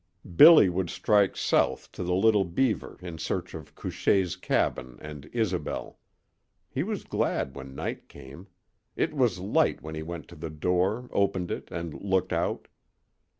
[0.35, 5.99] Billy would strike south to the Little Beaver in search of Couchée's cabin and Isobel.
[6.71, 8.47] He was glad when night came.
[8.95, 12.67] It was late when he went to the door, opened it, and looked out.